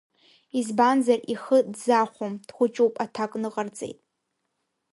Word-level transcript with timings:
Избанзар 0.59 1.19
ихы 1.33 1.57
дзахәом, 1.73 2.33
дхәыҷуп, 2.47 2.93
аҭак 3.03 3.31
ныҟарҵеит. 3.41 3.99